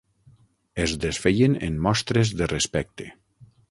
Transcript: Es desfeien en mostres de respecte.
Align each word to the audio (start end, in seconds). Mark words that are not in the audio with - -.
Es 0.85 0.95
desfeien 1.03 1.59
en 1.69 1.79
mostres 1.89 2.35
de 2.43 2.53
respecte. 2.59 3.11